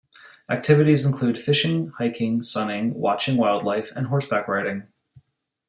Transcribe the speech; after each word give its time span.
Activities 0.49 1.05
include 1.05 1.39
fishing, 1.39 1.91
hiking, 1.99 2.41
sunning, 2.41 2.95
watching 2.95 3.37
wildlife, 3.37 3.91
and 3.95 4.07
horseback 4.07 4.47
riding. 4.47 4.87